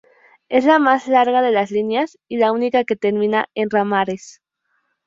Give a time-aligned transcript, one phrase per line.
[0.49, 4.41] Es la más larga de las líneas y la única que termina en ramales.